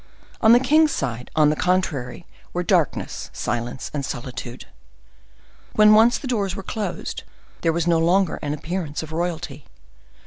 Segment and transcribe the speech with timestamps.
[0.41, 4.65] On the king's side, on the contrary, were darkness, silence, and solitude.
[5.73, 7.21] When once the doors were closed,
[7.61, 9.65] there was no longer an appearance of royalty.